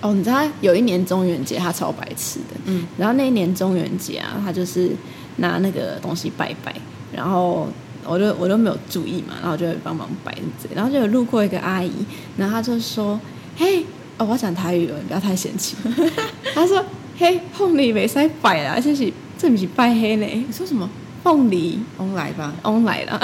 [0.02, 4.90] 哦，你知道有一年中元节他超白痴的，嗯，然后那一年中元节啊，他就是
[5.36, 6.74] 拿那个东西拜拜，
[7.10, 7.66] 然后
[8.04, 11.90] 我就我都没有注意嘛，然后就会帮忙摆嘴，然后就有路过一个阿姨，
[12.36, 13.18] 然后他就说。
[13.58, 13.84] 嘿，
[14.18, 15.76] 哦，我要讲台语了，你不要太嫌弃。
[16.54, 16.82] 他说
[17.18, 20.26] ：“嘿，凤梨没使拜啦，而且是这不是拜黑呢？
[20.26, 20.88] 你说什么？
[21.24, 23.20] 凤梨翁来吧，翁来了，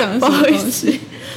[0.00, 0.92] 讲不好意思，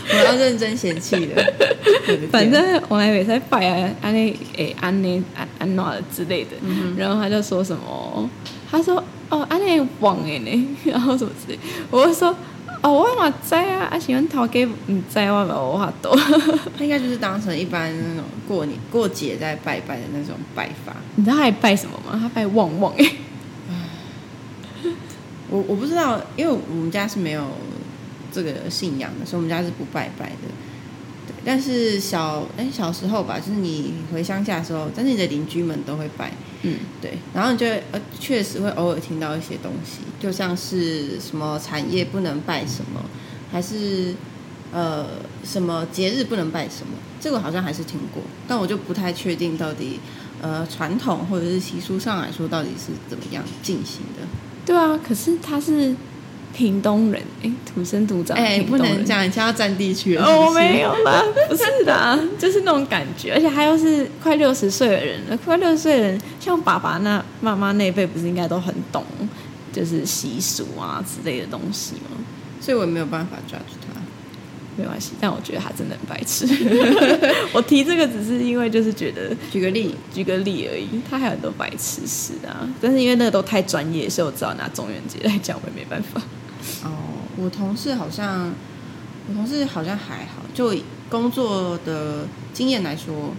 [0.10, 1.54] 我要认真嫌弃的。
[2.32, 8.30] 反正我还以为在拜啊，安内诶，安内安安娜之类的，嗯、然后他就说什么，
[8.70, 11.60] 他说哦，安内忘诶呢， 然后什么之类，
[11.92, 12.36] 我就说
[12.82, 16.16] 哦，我嘛知啊，啊喜欢讨给唔知我冇话多，
[16.78, 20.96] 他应该就是当成一般那种过年过节在拜拜的那种拜法。
[21.16, 22.18] 你知道他还拜什么吗？
[22.22, 23.12] 他拜旺旺诶。
[25.50, 27.46] 我我不知道，因为我们家是没有
[28.32, 30.36] 这个信仰的，所以我们家是不拜拜的。
[31.26, 36.32] 对，但是小哎小时候吧，就是你回乡下的时候，但是你的邻居们都会拜，
[36.64, 43.02] 嗯，对，然后你就呃确实会偶尔听到一些东西，就像是什么产业不能拜什么，
[43.52, 44.16] 还是
[44.72, 45.06] 呃
[45.44, 50.00] 什么节日不能拜什么，这个好像还是听过，但我就不太确定到底
[50.42, 54.28] 呃传统或者是习俗上来说到底是怎么样进行的。
[54.66, 55.96] 对啊，可是他是
[56.58, 58.36] 屏东人，哎，土生土长。
[58.36, 60.36] 哎，不能这样，你现在要占地区了是是？
[60.36, 69.04] 哦，没有啦， 不是的，就是那种感觉，而且他又是快六十岁的人了，快六十岁的人，像爸爸那妈妈那一辈，不是应该都很懂，
[69.72, 72.18] 就是习俗啊之类的东西吗？
[72.60, 74.02] 所以我也没有办法抓住他。
[74.76, 76.48] 没关系，但我觉得他真的很白痴。
[77.54, 80.88] 我提这个只是因为就是觉得举个例，举个例而已。
[81.08, 86.20] 他还有很多白痴事啊，但是因为那个都太专业，所以我只好拿中元节来讲，我也没办法。
[86.84, 86.90] 哦，
[87.38, 88.54] 我同事好像，
[89.30, 90.76] 我同事好像还好，就
[91.10, 93.34] 工作的经验来说，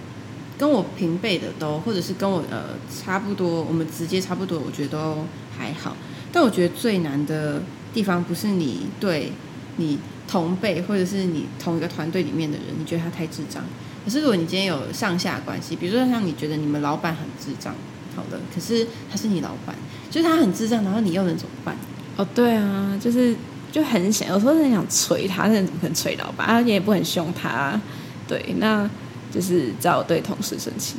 [0.59, 5.25] 跟我平辈的都，或者是跟我呃差不多，我们直接差不多，我觉得都
[5.57, 5.97] 还好。
[6.33, 7.63] 但我觉得最难的
[7.93, 9.33] 地方不是你对
[9.77, 9.99] 你。
[10.29, 13.65] 同辈或者是你同一个团队里面的人，你觉得他太智障。
[14.05, 17.75] 可是如果你今天有上下关系，比如说像你觉得你们老板很智障，
[18.15, 19.75] 好的，可是他是你老板，
[20.11, 21.75] 就是他很智障，然后你又能怎么办？
[22.19, 23.35] 哦，对啊，就是
[23.71, 26.45] 就很想，有时候很想捶他，但怎么可能捶老板？
[26.47, 27.81] 啊，你也不很凶他，
[28.27, 28.91] 对，那
[29.31, 30.97] 就是找我对同事生气。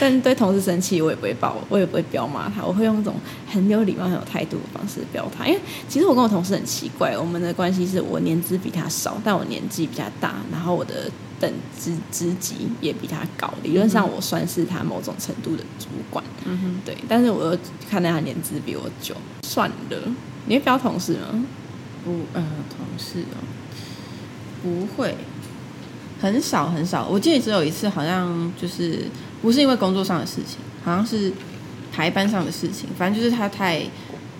[0.00, 3.14] 但对同事生气，我也不会爆，我也不会彪骂他，我会用一种
[3.46, 5.46] 很有礼貌、很有态度的方式飙他。
[5.46, 16.24] 因为其实我跟我同事很奇怪，我们的关系是我年资比他少，但我年纪比较大，然后我的等职职级也比他高，理论上我算是他某种程度的主管。
[16.44, 16.96] 嗯哼，对。
[17.08, 19.98] 但是我又看到他年资比我久，算了，
[20.46, 21.44] 你会飙同事吗？
[22.04, 23.38] 不，呃，同事哦，
[24.62, 25.16] 不会，
[26.20, 27.06] 很少很少。
[27.06, 29.04] 我记得只有一次，好像就是。
[29.44, 31.30] 不是因为工作上的事情，好像是
[31.92, 32.88] 排班上的事情。
[32.96, 33.82] 反正就是他太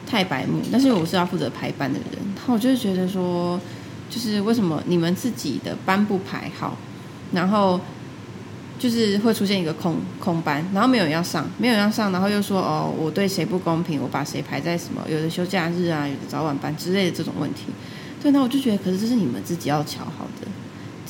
[0.07, 2.19] 太白目，但是我是要负责排班的人。
[2.37, 3.61] 然后我就觉得说，
[4.09, 6.79] 就是为什么你们自己的班不排好，
[7.33, 7.79] 然后
[8.79, 17.65] 就是会出现一个空空班，然后没有人要上，没有人要上，然后又说哦，我对谁不公平，我把谁排在什么，有的休假日啊，有的早晚班之类的这种问题。
[18.23, 20.49] 对，那我就觉得，可是这是你们自己要瞧好的。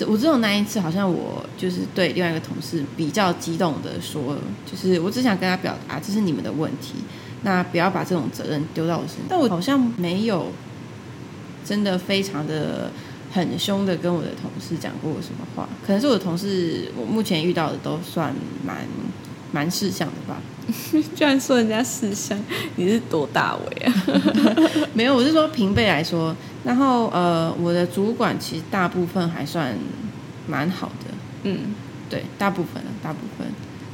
[0.08, 6.94] 我只有那一次，好像我就是对另外一个同事比较激动的说，就是我只想跟他表达，这是你们的问题，
[7.42, 9.26] 那不要把这种责任丢到我身上。
[9.28, 10.48] 但我好像没有
[11.64, 12.90] 真的非常的
[13.32, 18.34] 很凶的跟我的同事讲过什么话，可能是我的同事，我目前遇到的都算
[18.66, 18.78] 蛮
[19.52, 20.42] 蛮识相的吧。
[21.14, 22.36] 居然说人家识相，
[22.74, 23.94] 你是多大位啊？
[24.92, 26.34] 没有，我是说平辈来说。
[26.64, 29.76] 然后呃，我的主管其实大部分还算
[30.48, 31.14] 蛮好的。
[31.44, 31.74] 嗯，
[32.08, 33.46] 对，大部分大部分。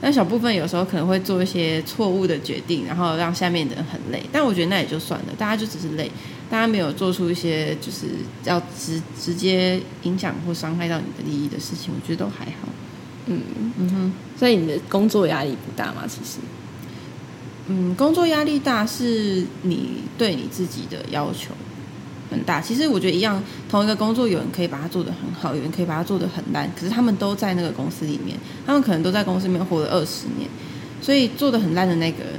[0.02, 4.22] 但小部分有时候可能会做一些错误的决定，然后让下面的人很累。
[4.32, 6.10] 但我觉得那也就算了，大家就只是累，
[6.48, 8.06] 大家没有做出一些就是
[8.44, 12.68] 要直直接影响或伤害到你的利益的事情，我觉得都还好。
[13.26, 13.42] 嗯
[13.78, 16.04] 嗯哼，所以你的工作压力不大吗？
[16.08, 16.38] 其实。
[17.66, 21.52] 嗯，工作压力大是你对你自己的要求
[22.30, 22.60] 很大。
[22.60, 26.70] 其实我觉得一样，同一个工作，有人可以把它做得很好，有人可以把它做得很烂。
[26.78, 30.48] 可是他们都在那个公司里面，他们可能都在公司里面活了二十年，
[31.02, 32.34] 所以做得很烂的那个人，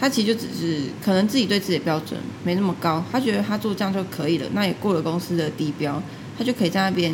[0.00, 6.02] 他其实就只是可能自己对自己的标准没那么高，他觉得他做这样就可以了，那也过了公司的低标，
[6.38, 7.12] 他就可以在那边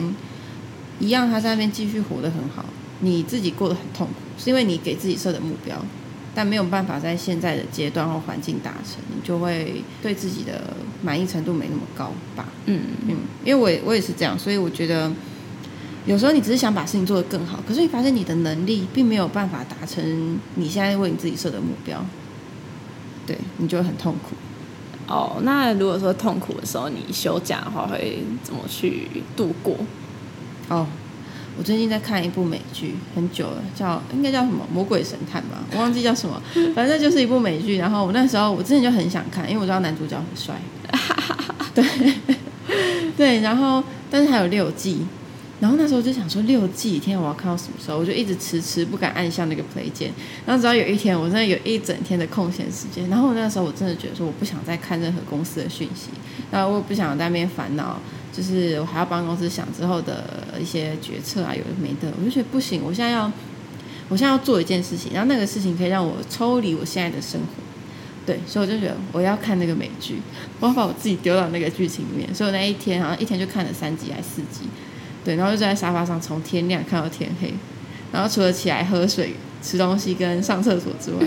[1.00, 2.64] 一样，他在那边继续活得很好。
[3.00, 5.76] 你自己过得很痛苦，是因为你给自己设的目标。
[6.34, 12.48] 但没有办法在现在的阶段或环境达成，你就会对自己的满意程度没那么高吧？
[12.66, 15.10] 嗯嗯，因为我也我也是这样，所以我觉得
[16.06, 22.04] 有时候你只是想把事情做得更好，可是你发现你的能力并没有办法达成你现在为你自己设的目标，
[23.26, 24.34] 对，你就会很痛苦。
[25.06, 29.76] 哦，那如果说痛苦的时候，你休假的话会怎么去度过？
[30.68, 30.86] 哦，
[31.56, 36.40] 我最近在看一部美剧，很久了，叫应该叫什么《魔鬼神探》吧，我忘记叫什么，
[36.74, 37.76] 反正就是一部美剧。
[37.76, 40.54] 然后我那时候我之前就很想看，因为我知道男主角很帅。
[41.74, 41.84] 对
[43.16, 45.06] 对，然后但是还有六季。
[45.60, 47.96] 然后那时候就想说六季，天，我要看到什么时候？
[47.96, 50.12] 我就一直迟迟不敢按下那个 play 键。
[50.44, 53.08] 然后直到有一天，我真的有一整天的空闲时间。
[53.08, 56.08] 然后我那时候我真的觉得说，我不想再看任何公司的讯息，
[56.50, 57.98] 然后我不想在那边烦恼，
[58.36, 60.24] 就是我还要帮公司想之后的
[60.60, 62.12] 一些决策啊，有的没的。
[62.18, 63.30] 我就觉得不行，我现在要，
[64.08, 67.46] 我现在要做一件事情，然后那个事情可以让我抽离我现在的生活。
[68.26, 70.16] 对，所以我就觉得我要看那个美剧，
[70.58, 72.34] 我要把我自己丢到那个剧情里面。
[72.34, 74.66] 所以我那一天好像一天就看了三集还是四集。
[75.24, 77.54] 对，然后就坐在沙发上，从天亮看到天黑，
[78.12, 81.26] 然后除了起来喝水、吃东西跟上厕所之外，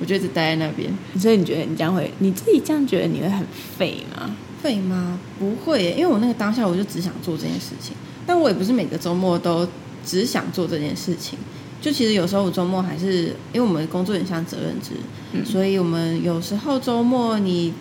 [0.00, 0.92] 我就一直待在那边。
[1.18, 3.46] 所以你觉得你这样会，你自己这样觉得你会很
[3.78, 4.36] 废吗？
[4.62, 5.18] 废吗？
[5.38, 9.66] 不会耶，因为我那个当下我就只想做这件事情，但我也不是每个周末都
[10.06, 11.38] 只想做这件事情。
[11.80, 14.90] 就其实有时候我周末还是，因为我们工作很像责任制，
[15.32, 17.74] 嗯、所以我们有时候周末你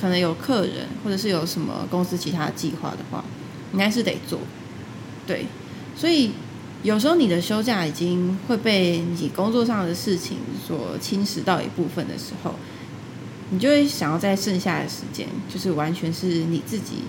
[0.00, 3.22] 可能有客人，或者是有什么公司其他计划的话，
[3.74, 4.38] 应该是得做。
[5.26, 5.44] 对，
[5.94, 6.30] 所以
[6.82, 12.54] 有时候你的休假已经会被你工作上的事情所侵蚀到一部分的时候，
[13.50, 17.02] 你就会想要在剩下的时间，就是完全是你自己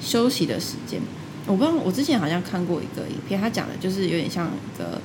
[0.00, 1.00] 休息的时间。
[1.46, 5.00] 我不知道，我之前好像看过一个影片，他讲的就是有点像一个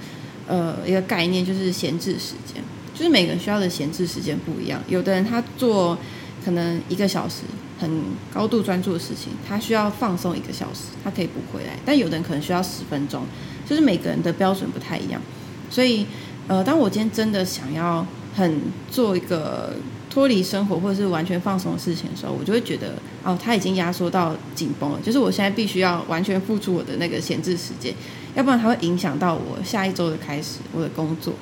[0.48, 2.64] 呃一个概念，就是闲置时间，
[2.94, 4.82] 就是每个人需要的闲置时间不一样。
[4.88, 5.98] 有的人他做
[6.44, 7.44] 可能一个小时。
[7.82, 7.90] 很
[8.34, 11.80] 高度专注的事情，他需要放松一个小时，他可以补回来。
[11.86, 13.24] 但有的人可能需要十分钟，
[13.66, 15.22] 就是每个人的标准不太一样。
[15.70, 16.06] 所以，
[16.50, 18.62] 呃，当我今天真的想要很
[18.92, 19.76] 做一个
[20.20, 25.00] 脱离生活或者是完全放松的事情的时候，我就会觉得，哦，他已经压缩到紧绷了。
[25.02, 27.94] 就是我现在必须要完全付出我的那个闲置时间，
[28.36, 31.34] 要不然它会影响到我下一周的开始，我的工作。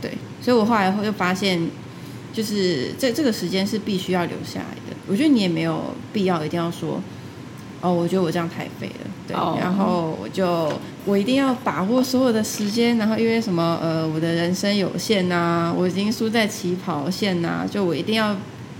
[0.00, 1.60] 对，所以我后来会又发现，
[2.32, 4.96] 就是这这个时间是必须要留下来的。
[5.06, 6.98] 我觉得你也没有必要一定要说，
[7.86, 9.56] 哦，我觉得我这样太废了，对，oh.
[9.60, 10.72] 然后我就
[11.04, 18.34] 我一定要把握所有的时间，然后因为什么，呃，我的人生有限呐、啊，我已经输在起跑线呐、啊，就我一定要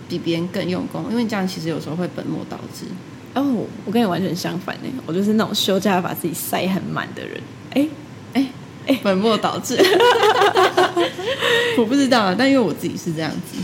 [0.08, 2.86] 比别人更用功，因为这样其实有时候会本末倒置。
[3.34, 7.40] 哦、oh,，我跟你完全相反呢，我就是那种休假把自己塞很满的人，
[7.74, 7.88] 哎
[8.32, 8.46] 哎
[8.88, 9.78] 哎，本末倒置
[11.78, 13.58] 我不知道，但因为我自己是这样子。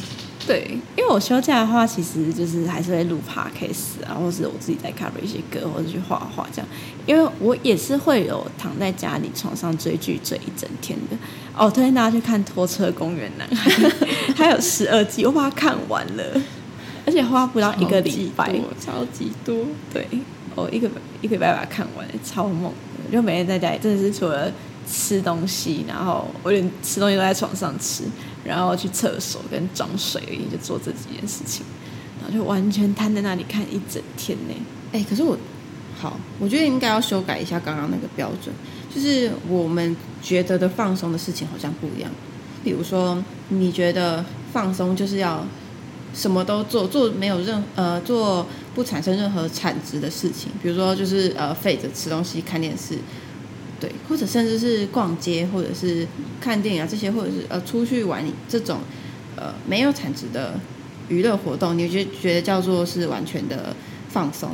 [0.47, 6.69] 对，因为我休假的话，其实就是还是会录 podcast 啊，或是我自己在 cover 一些歌，或者去画画这样。
[7.07, 11.17] 因为我也是会有躺在家里床上追剧追一整天的。
[11.57, 13.71] 哦，推荐大家去看《拖车公园男孩》，
[14.35, 16.25] 还有十二集，我把它看完了，
[17.07, 19.57] 而且花不到一个礼拜，超级多。
[19.93, 20.07] 对，
[20.55, 22.73] 我一个一个礼拜把它看完，超猛。
[23.13, 24.51] 就每天在家里，真的是除了
[24.91, 28.05] 吃东西，然后我连吃东西都在床上吃。
[28.45, 31.65] 然后去厕所跟装水而已，就做这几件事情，
[32.21, 34.55] 然后就完全瘫在那里看一整天呢。
[34.93, 35.37] 哎，可是我，
[35.99, 38.55] 好，我觉得应该要修改一下刚刚那个标准，
[38.95, 42.11] 就是我们觉得的放松的事情好像不一样。
[42.65, 45.47] 比如说，你觉得放松就是要
[46.15, 52.99] 什么都做，做没有任呃做不产生任何产值的事情，比如说就是呃废着吃东西看电视。
[53.83, 56.07] 对，或者甚至是逛街，或者是
[56.41, 58.79] 看电影啊，这些，或者是呃出去玩这种
[59.35, 60.55] 呃没有产值的
[61.09, 63.75] 娱乐活动，你就觉得叫做是完全的
[64.09, 64.51] 放松。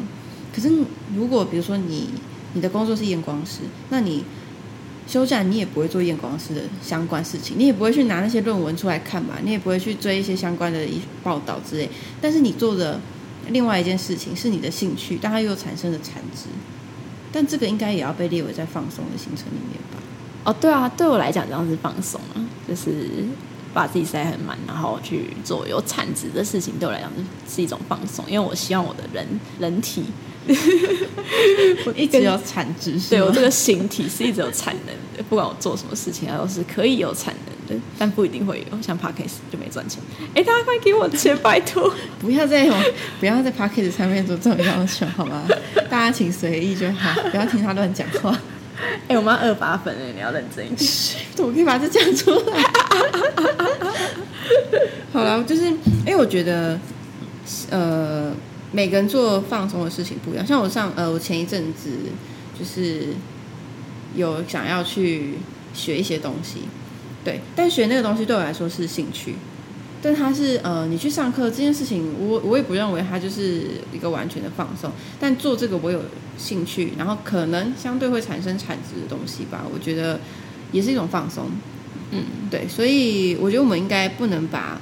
[0.51, 0.71] 可是
[1.14, 2.09] 如果比如说你
[2.55, 3.59] 你的工作是验光师，
[3.91, 4.25] 那你
[5.07, 10.87] 休假你也不会做验光师的相关事情，你也不会去拿那些论文出来看嘛，你也不会去追一些相关的
[11.23, 11.87] 报道之类。
[12.19, 12.99] 但是你做的
[13.51, 16.49] 另外一件事情是你的兴趣，但它又产生了产值。
[17.33, 19.99] 但这个应该也要被列为在放松的行程里面吧？
[20.45, 23.25] 哦，对啊，对我来讲这样是放松啊，就是
[23.75, 27.11] 把自己塞很满，然后去做有产值的事情，对我来讲
[27.49, 28.25] 是一种放松。
[28.29, 29.27] 因为我希望我的人
[29.59, 30.05] 人体，
[31.85, 38.83] 我一直有产值， 对我这个形体是一直有产能的，不管我做什么事情，它都是可以有产能的，但不一定会有。
[38.83, 40.02] 像 Podcast 就没赚钱，
[40.35, 41.92] 哎，大家快给我钱，拜托！
[42.18, 42.66] 不要再
[43.20, 45.46] 不要在 Podcast 上面做这种要求，好吗？
[45.90, 48.31] 大家请随意就好，不要听他乱讲话。
[48.81, 50.90] 哎、欸，我们要二八粉哎，你要认真一点。
[51.38, 52.62] 我可以把这讲出来。
[55.12, 56.78] 好了，就是因为我觉得，
[57.70, 58.33] 呃，
[58.70, 60.47] 每个人做放松的事情不一样。
[60.47, 61.90] 像我上呃，我前一阵子
[62.59, 63.09] 就是
[64.14, 65.34] 有想要去
[65.74, 66.61] 学一些东西，
[67.25, 69.35] 对，但学那个东西对我来说是兴趣。
[70.01, 74.89] 但他是呃，你去上课这件事情，我我也不认为它就是一个完全的放松。
[75.19, 76.01] 但做这个我有
[76.39, 80.21] 兴趣，然后可能相对会产生产值的东西吧，我觉得
[80.71, 81.47] 也是一种放松。
[82.12, 84.81] 嗯，对，所以我觉得我们应该不能把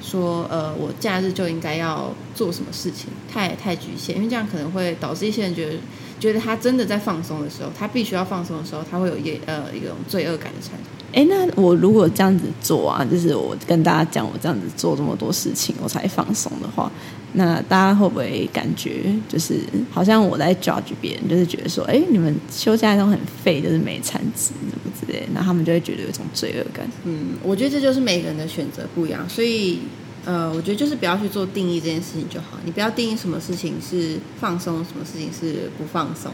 [0.00, 5.74] 说呃，我假日就应该要做什么事情太太局限，因为这样可能会导致一些人觉得。
[6.18, 10.80] 觉得他真的在放松的时候，他必须要放松的时候，他会有一呃一种罪恶感的产生。
[11.12, 16.90] 哎，那我如果这样子做啊，就是我跟大家讲，我这样子做这么多事情，我才放松的话，
[17.32, 19.60] 那大家会不会感觉就是
[19.90, 26.86] 好像我在 judge 别人，就是觉得说，哎，你们休假都很废，就是没产值什么之类的，那他们就会觉得有一种罪恶感。
[27.04, 29.80] 嗯，我觉得这就是每个人的选择不一样，所以。
[30.26, 32.58] 呃，我觉得就是不要去做定义这件事情就好。
[32.64, 36.30] 你不要定义什么事情是放松，什么事情是不放松。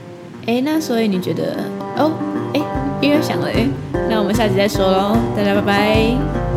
[0.47, 1.62] 哎，那所以你觉得？
[1.97, 2.11] 哦，
[2.55, 2.61] 哎，
[3.01, 3.68] 音乐响了，哎，
[4.11, 6.51] 那我们下集再说喽，大家拜拜。